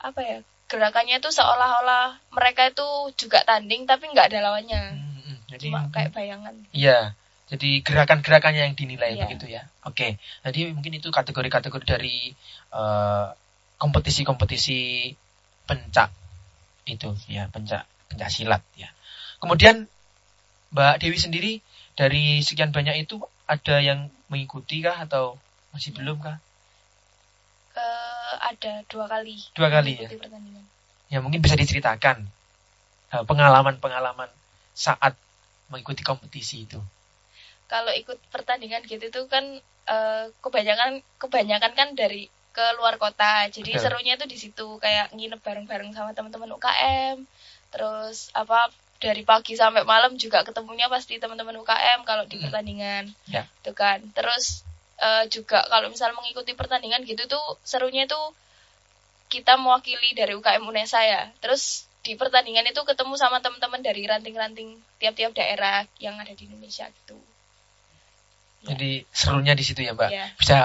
[0.00, 0.38] apa ya?
[0.66, 4.82] Gerakannya itu seolah-olah mereka itu juga tanding tapi nggak ada lawannya.
[4.94, 5.36] Hmm, hmm.
[5.50, 6.54] Jadi Cuma kayak bayangan.
[6.70, 7.14] Iya.
[7.46, 9.22] Jadi gerakan-gerakannya yang dinilai yeah.
[9.22, 9.70] begitu ya.
[9.86, 9.94] Oke.
[9.94, 10.10] Okay.
[10.42, 13.30] Jadi mungkin itu kategori-kategori dari kompetisi uh,
[13.78, 14.80] kompetisi-kompetisi
[15.66, 16.10] pencak
[16.86, 18.88] itu ya, pencak pencak silat ya.
[19.42, 19.90] Kemudian
[20.72, 21.52] Mbak Dewi sendiri
[21.98, 25.38] dari sekian banyak itu ada yang mengikuti kah atau
[25.74, 26.38] masih belum kah?
[27.76, 29.36] Uh, ada dua kali.
[29.52, 30.08] Dua kali ya.
[30.08, 30.64] Pertandingan.
[31.06, 32.26] Ya mungkin bisa diceritakan
[33.14, 34.26] eh, pengalaman-pengalaman
[34.74, 35.14] saat
[35.70, 36.82] mengikuti kompetisi itu
[37.66, 39.58] kalau ikut pertandingan gitu itu kan
[39.90, 43.82] uh, kebanyakan kebanyakan kan dari ke luar kota jadi Betul.
[43.84, 47.20] serunya itu di situ kayak nginep bareng-bareng sama teman-teman UKM
[47.68, 52.44] terus apa dari pagi sampai malam juga ketemunya pasti teman-teman UKM kalau di hmm.
[52.48, 53.44] pertandingan ya.
[53.60, 54.64] itu kan terus
[55.04, 58.20] uh, juga kalau misal mengikuti pertandingan gitu tuh serunya itu
[59.28, 64.80] kita mewakili dari UKM UNESA ya terus di pertandingan itu ketemu sama teman-teman dari ranting-ranting
[64.96, 67.20] tiap-tiap daerah yang ada di Indonesia gitu
[68.66, 70.10] jadi serunya di situ ya Mbak.
[70.10, 70.28] Yeah.
[70.36, 70.58] Bisa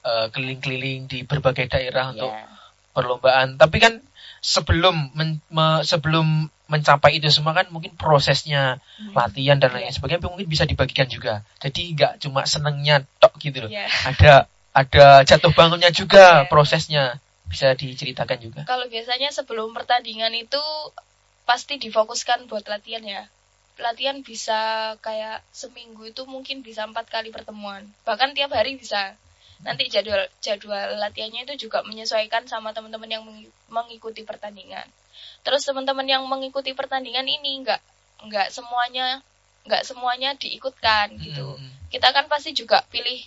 [0.00, 2.12] keliling keliling-keliling di berbagai daerah yeah.
[2.16, 2.32] untuk
[2.96, 3.60] perlombaan.
[3.60, 4.00] Tapi kan
[4.42, 9.12] sebelum men, me, sebelum mencapai itu semua kan mungkin prosesnya hmm.
[9.12, 9.94] latihan dan lain yeah.
[9.94, 11.44] sebagainya mungkin bisa dibagikan juga.
[11.60, 13.70] Jadi nggak cuma senengnya tok gitu loh.
[13.70, 13.88] Yeah.
[14.08, 16.48] Ada ada jatuh bangunnya juga okay.
[16.48, 18.60] prosesnya bisa diceritakan juga.
[18.64, 20.62] Kalau biasanya sebelum pertandingan itu
[21.44, 23.28] pasti difokuskan buat latihan ya
[23.80, 29.16] latihan bisa kayak seminggu itu mungkin bisa empat kali pertemuan bahkan tiap hari bisa
[29.62, 33.24] nanti jadwal jadwal latihannya itu juga menyesuaikan sama teman-teman yang
[33.70, 34.86] mengikuti pertandingan
[35.46, 37.80] terus teman-teman yang mengikuti pertandingan ini nggak
[38.26, 39.22] nggak semuanya
[39.66, 41.90] nggak semuanya diikutkan gitu hmm.
[41.94, 43.22] kita kan pasti juga pilih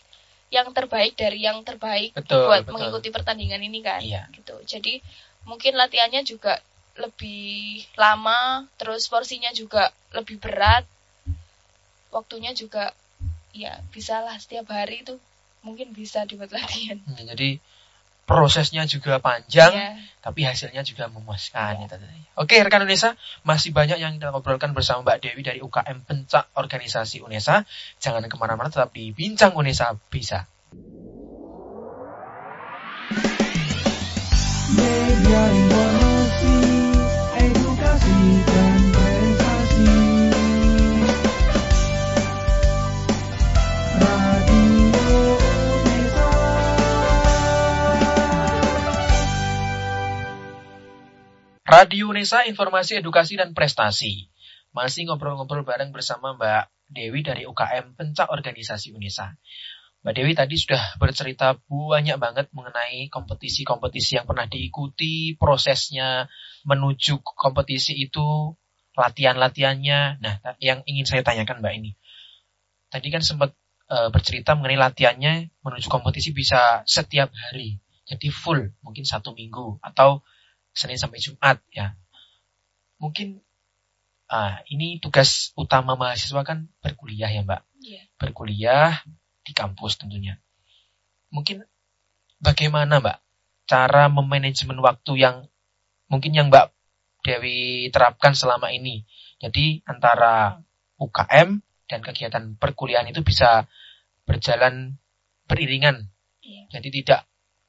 [0.51, 2.73] yang terbaik dari yang terbaik betul, buat betul.
[2.75, 4.27] mengikuti pertandingan ini kan iya.
[4.35, 4.99] gitu jadi
[5.47, 6.59] mungkin latihannya juga
[6.95, 10.87] lebih lama, terus porsinya juga lebih berat,
[12.11, 12.95] waktunya juga
[13.51, 15.15] ya bisa lah setiap hari itu
[15.65, 17.01] mungkin bisa dibuat latihan.
[17.01, 17.57] Hmm, jadi
[18.25, 19.97] prosesnya juga panjang, yeah.
[20.21, 21.85] tapi hasilnya juga memuaskan.
[21.85, 21.97] Yeah.
[21.97, 26.49] Ya, Oke, rekan Unesa, masih banyak yang kita ngobrolkan bersama Mbak Dewi dari UKM Pencak
[26.57, 27.65] Organisasi Unesa.
[28.01, 30.49] Jangan ke mana-mana, tetap di Bincang Unesa Bisa.
[34.75, 35.64] Media
[51.65, 54.29] Radio Nesa Informasi Edukasi dan Prestasi.
[54.69, 59.33] Masih ngobrol-ngobrol bareng bersama Mbak Dewi dari UKM Pencak Organisasi Unesa.
[60.05, 66.29] Mbak Dewi tadi sudah bercerita banyak banget mengenai kompetisi-kompetisi yang pernah diikuti, prosesnya
[66.69, 68.53] menuju kompetisi itu,
[68.93, 70.21] latihan-latihannya.
[70.21, 71.97] Nah, yang ingin saya tanyakan Mbak ini.
[72.93, 73.57] Tadi kan sempat
[73.89, 77.81] e, bercerita mengenai latihannya menuju kompetisi bisa setiap hari.
[78.05, 79.81] Jadi full, mungkin satu minggu.
[79.81, 80.21] Atau
[80.75, 81.95] Senin sampai Jumat ya.
[82.99, 83.39] Mungkin
[84.27, 87.61] ah, ini tugas utama mahasiswa kan berkuliah ya Mbak.
[87.79, 88.05] Yeah.
[88.19, 89.01] Berkuliah
[89.47, 90.37] di kampus tentunya.
[91.31, 91.63] Mungkin
[92.43, 93.17] bagaimana Mbak
[93.65, 95.47] cara memanajemen waktu yang
[96.11, 96.75] mungkin yang Mbak
[97.25, 99.07] Dewi terapkan selama ini.
[99.41, 100.61] Jadi antara
[101.01, 103.65] UKM dan kegiatan perkuliahan itu bisa
[104.27, 104.99] berjalan
[105.49, 106.11] beriringan.
[106.43, 106.69] Yeah.
[106.69, 107.25] Jadi tidak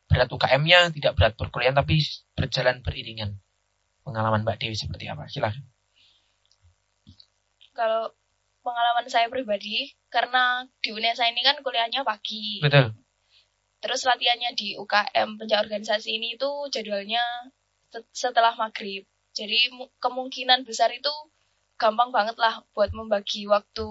[0.07, 2.03] berat UKM-nya, tidak berat perkuliahan, tapi
[2.38, 3.37] berjalan beriringan.
[4.07, 5.27] Pengalaman Mbak Dewi seperti apa?
[5.27, 5.62] Silahkan.
[7.75, 8.14] Kalau
[8.62, 12.62] pengalaman saya pribadi, karena di UNESA ini kan kuliahnya pagi.
[12.62, 12.95] Betul.
[13.83, 17.23] Terus latihannya di UKM pencak organisasi ini itu jadwalnya
[18.11, 19.05] setelah maghrib.
[19.37, 19.69] Jadi
[20.01, 21.12] kemungkinan besar itu
[21.77, 23.89] gampang banget lah buat membagi waktu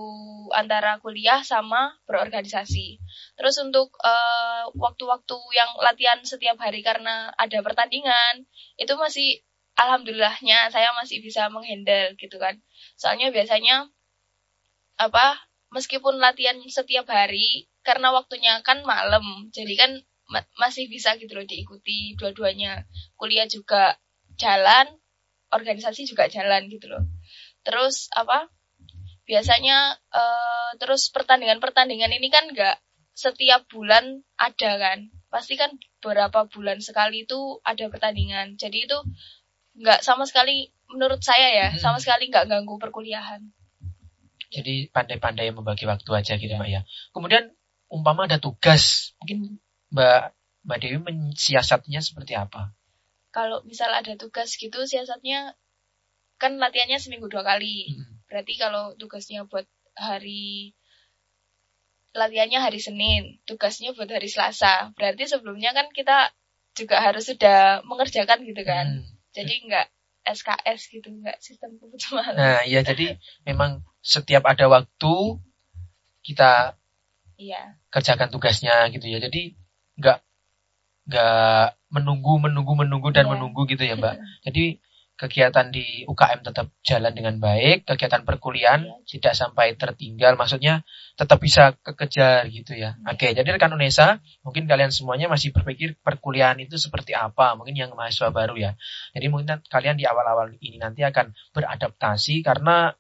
[0.58, 2.98] antara kuliah sama berorganisasi.
[3.38, 8.50] Terus untuk eh, waktu-waktu uh, yang latihan setiap hari karena ada pertandingan,
[8.82, 9.45] itu masih
[9.78, 12.58] alhamdulillahnya saya masih bisa menghandle gitu kan.
[12.98, 13.86] Soalnya biasanya
[14.98, 19.91] apa meskipun latihan setiap hari karena waktunya kan malam, jadi kan
[20.26, 22.89] ma masih bisa gitu loh diikuti dua-duanya.
[23.13, 24.02] Kuliah juga
[24.41, 24.89] jalan,
[25.54, 27.14] organisasi juga jalan gitu loh
[27.65, 28.47] terus apa?
[29.25, 32.78] Biasanya uh, terus pertandingan-pertandingan ini kan nggak
[33.17, 35.10] setiap bulan ada kan?
[35.34, 38.56] Pasti kan beberapa bulan sekali itu ada pertandingan.
[38.56, 38.97] Jadi itu
[39.75, 41.82] nggak sama sekali menurut saya ya hmm.
[41.82, 43.41] sama sekali nggak ganggu perkuliahan.
[44.54, 46.82] Jadi pandai-pandai membagi waktu aja gitu mbak ya.
[47.12, 47.51] Kemudian
[47.89, 50.32] umpama ada tugas mungkin mbak
[50.63, 52.71] mbak Dewi mensiasatnya seperti apa?
[53.36, 55.60] Kalau misal ada tugas gitu siasatnya
[56.41, 57.91] kan latihannya seminggu dua kali.
[57.91, 58.19] Hmm.
[58.28, 60.76] Berarti kalau tugasnya buat hari
[62.15, 64.95] latihannya hari Senin, tugasnya buat hari Selasa.
[64.95, 66.32] Berarti sebelumnya kan kita
[66.76, 69.04] juga harus sudah mengerjakan gitu kan.
[69.04, 69.15] Hmm.
[69.36, 69.88] Jadi nggak
[70.26, 72.34] SKS gitu, nggak sistem kebetulan.
[72.34, 75.15] Nah, iya jadi memang setiap ada waktu
[76.26, 76.74] kita
[77.38, 77.78] iya.
[77.93, 79.21] kerjakan tugasnya gitu ya.
[79.21, 79.54] Jadi
[80.00, 80.19] nggak
[81.06, 83.32] nggak menunggu menunggu menunggu dan iya.
[83.38, 84.15] menunggu gitu ya, Mbak.
[84.50, 84.82] Jadi
[85.15, 88.95] kegiatan di UKM tetap jalan dengan baik, kegiatan perkuliahan ya.
[89.08, 90.84] tidak sampai tertinggal, maksudnya
[91.15, 92.99] tetap bisa kekejar gitu ya.
[92.99, 93.15] ya.
[93.15, 97.95] Oke, jadi rekan Unesa, mungkin kalian semuanya masih berpikir perkuliahan itu seperti apa, mungkin yang
[97.95, 98.71] mahasiswa baru ya.
[99.15, 102.91] Jadi mungkin kalian di awal-awal ini nanti akan beradaptasi karena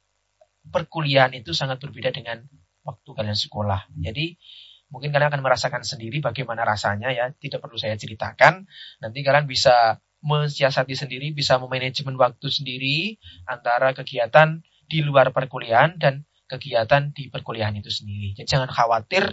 [0.71, 2.47] perkuliahan itu sangat berbeda dengan
[2.87, 3.91] waktu kalian sekolah.
[3.91, 4.39] Jadi
[4.87, 8.63] mungkin kalian akan merasakan sendiri bagaimana rasanya ya, tidak perlu saya ceritakan.
[9.03, 16.25] Nanti kalian bisa mensiasati sendiri, bisa memanajemen waktu sendiri antara kegiatan di luar perkuliahan dan
[16.49, 18.33] kegiatan di perkuliahan itu sendiri.
[18.33, 19.29] Jadi jangan khawatir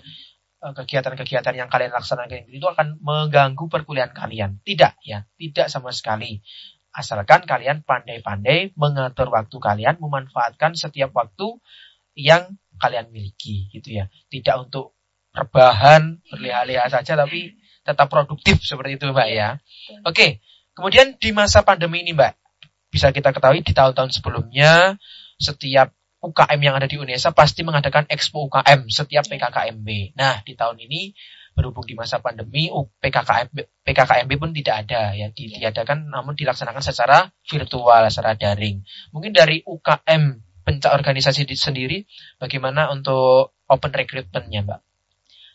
[0.61, 4.61] eh, kegiatan-kegiatan yang kalian laksanakan itu akan mengganggu perkuliahan kalian.
[4.61, 6.45] Tidak ya, tidak sama sekali.
[6.93, 11.57] Asalkan kalian pandai-pandai mengatur waktu kalian, memanfaatkan setiap waktu
[12.13, 14.13] yang kalian miliki gitu ya.
[14.29, 14.93] Tidak untuk
[15.33, 19.57] rebahan, berleha-leha saja tapi tetap produktif seperti itu Mbak ya.
[20.05, 22.33] Oke, Kemudian di masa pandemi ini Mbak,
[22.93, 24.97] bisa kita ketahui di tahun-tahun sebelumnya
[25.37, 30.15] setiap UKM yang ada di UNESA pasti mengadakan Expo UKM setiap PKKMB.
[30.15, 31.11] Nah, di tahun ini
[31.53, 38.09] berhubung di masa pandemi PKKMB, PKKMB pun tidak ada ya ditiadakan namun dilaksanakan secara virtual
[38.09, 38.81] secara daring.
[39.13, 42.07] Mungkin dari UKM pencak organisasi sendiri
[42.39, 44.81] bagaimana untuk open recruitmentnya Mbak?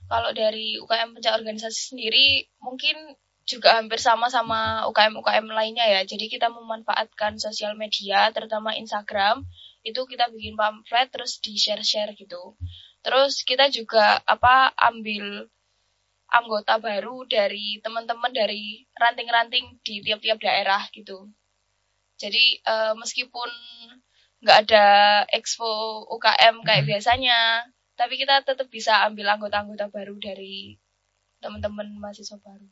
[0.07, 6.01] Kalau dari UKM pencak organisasi sendiri mungkin juga hampir sama sama UKM-UKM lainnya ya.
[6.03, 9.47] Jadi kita memanfaatkan sosial media, terutama Instagram,
[9.87, 12.59] itu kita bikin pamflet terus di share-share gitu.
[12.99, 15.47] Terus kita juga apa ambil
[16.27, 21.31] anggota baru dari teman-teman dari ranting-ranting di tiap-tiap daerah gitu.
[22.19, 23.47] Jadi uh, meskipun
[24.43, 24.85] nggak ada
[25.31, 26.91] expo UKM kayak hmm.
[26.91, 27.39] biasanya,
[27.95, 30.75] tapi kita tetap bisa ambil anggota-anggota baru dari
[31.39, 32.67] teman-teman mahasiswa baru.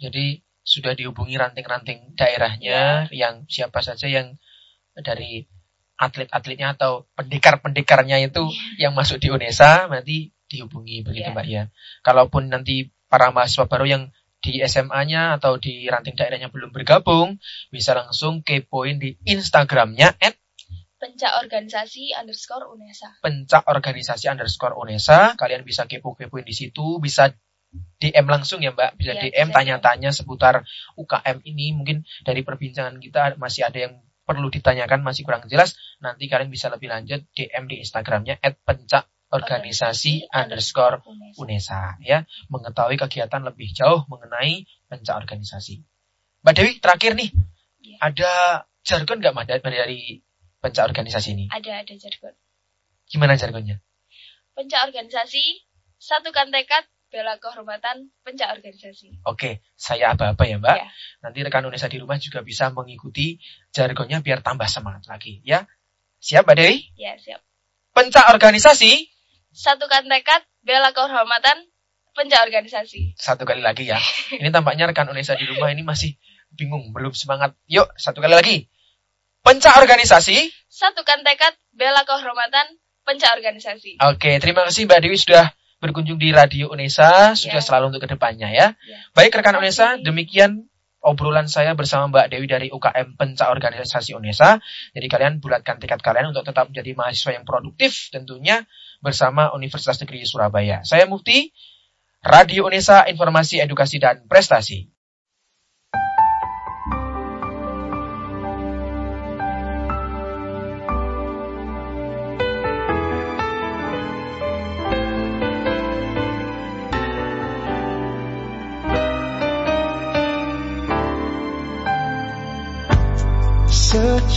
[0.00, 3.28] Jadi sudah dihubungi ranting-ranting daerahnya ya.
[3.28, 4.36] yang siapa saja yang
[4.96, 5.44] dari
[6.00, 8.88] atlet-atletnya atau pendekar-pendekarnya itu ya.
[8.88, 11.36] yang masuk di UNESA nanti dihubungi begitu ya.
[11.36, 11.62] Mbak ya.
[12.00, 14.02] Kalaupun nanti para mahasiswa baru yang
[14.40, 17.36] di SMA-nya atau di ranting daerahnya belum bergabung,
[17.68, 20.40] bisa langsung kepoin di Instagramnya at
[21.00, 23.24] pencak organisasi underscore UNESA.
[23.24, 25.36] Pencak organisasi underscore UNESA.
[25.36, 27.32] Kalian bisa kepo-kepoin di situ, bisa
[28.00, 30.66] DM langsung ya Mbak, bisa ya, DM tanya-tanya seputar
[30.98, 31.76] UKM ini.
[31.76, 33.94] Mungkin dari perbincangan kita masih ada yang
[34.26, 35.78] perlu ditanyakan masih kurang jelas.
[36.02, 41.06] Nanti kalian bisa lebih lanjut DM di Instagramnya @pencak organisasi underscore
[41.38, 45.86] UNESA ya mengetahui kegiatan lebih jauh mengenai pencak organisasi.
[46.42, 47.30] Mbak Dewi terakhir nih
[47.78, 47.96] ya.
[48.10, 48.32] ada
[48.82, 50.18] jargon nggak Mbak dari
[50.58, 51.44] pencak organisasi ini?
[51.46, 52.34] Ada ada jargon.
[53.06, 53.78] Gimana jargonnya?
[54.58, 55.62] Pencak organisasi
[56.02, 59.20] satukan tekad bela kehormatan pencak organisasi.
[59.26, 60.78] Oke, saya apa-apa ya Mbak.
[60.78, 60.88] Ya.
[61.26, 63.42] Nanti rekan Indonesia di rumah juga bisa mengikuti
[63.74, 65.66] jargonnya biar tambah semangat lagi ya.
[66.22, 66.76] Siap Mbak Dewi?
[66.94, 67.42] Ya, siap.
[67.90, 69.10] Pencak organisasi.
[69.50, 71.66] Satukan tekad, bela kehormatan,
[72.14, 73.18] pencak organisasi.
[73.18, 73.98] Satu kali lagi ya.
[74.30, 76.14] Ini tampaknya rekan Indonesia di rumah ini masih
[76.54, 77.58] bingung, belum semangat.
[77.66, 78.56] Yuk, satu kali lagi.
[79.42, 80.54] Pencak organisasi.
[80.70, 83.98] Satukan tekad, bela kehormatan, pencak organisasi.
[84.06, 85.50] Oke, terima kasih Mbak Dewi sudah
[85.80, 87.64] berkunjung di Radio Unesa, sudah yeah.
[87.64, 88.76] selalu untuk ke depannya ya.
[88.76, 89.00] Yeah.
[89.16, 90.68] Baik rekan Unesa, demikian
[91.00, 94.60] obrolan saya bersama Mbak Dewi dari UKM Pencak Organisasi Unesa.
[94.92, 98.68] Jadi kalian bulatkan tekad kalian untuk tetap menjadi mahasiswa yang produktif tentunya
[99.00, 100.84] bersama Universitas Negeri Surabaya.
[100.84, 101.50] Saya Mufti,
[102.20, 104.99] Radio Unesa, Informasi, Edukasi, dan Prestasi.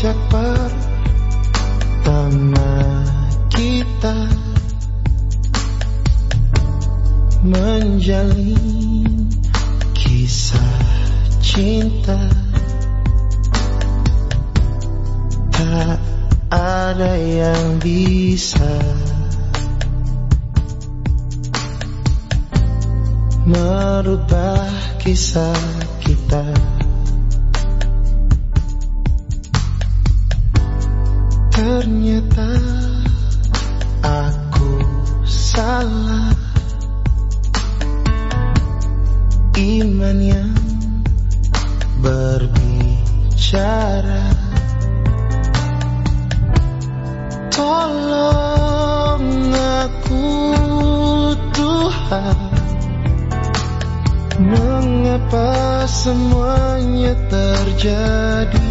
[0.03, 0.19] Sejak
[2.03, 2.75] pertama
[3.47, 4.27] kita
[7.47, 9.31] menjalin
[9.95, 10.75] kisah
[11.39, 12.19] cinta
[15.55, 16.03] tak
[16.51, 18.75] ada yang bisa
[23.47, 24.67] merubah
[24.99, 25.63] kisah
[26.03, 26.72] kita.
[31.63, 32.59] Ternyata
[34.03, 34.83] aku
[35.23, 36.35] salah.
[39.55, 40.59] Iman yang
[42.03, 43.07] berbicara.
[47.47, 49.23] Tolong
[49.55, 50.35] aku
[51.55, 52.39] Tuhan.
[54.35, 58.67] Mengapa semuanya terjadi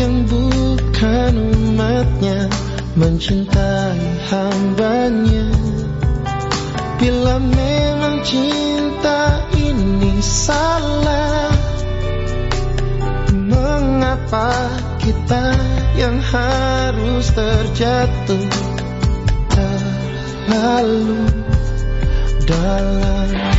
[0.00, 2.48] yang bukan umatnya
[2.90, 5.46] Mencintai hambanya.
[6.98, 11.54] Bila memang cinta ini salah
[13.30, 14.52] Mengapa
[15.00, 15.54] kita
[15.96, 18.48] yang harus terjatuh
[19.52, 21.30] terlalu
[22.48, 23.49] dalam